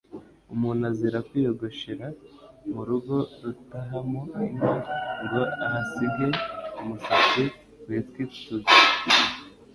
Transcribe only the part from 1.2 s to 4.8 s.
kwiyogoshera mu rugo rutahamo inka